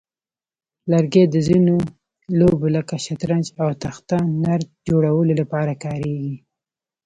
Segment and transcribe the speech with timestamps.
[0.91, 1.75] لرګي د ځینو
[2.39, 6.35] لوبو لکه شطرنج او تخته نرد جوړولو لپاره کارېږي.